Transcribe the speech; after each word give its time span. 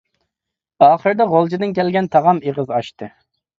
ئاخىردا 0.85 1.27
غۇلجىدىن 1.35 1.77
كەلگەن 1.81 2.09
تاغام 2.17 2.43
ئېغىز 2.47 2.75
ئاچتى. 2.75 3.15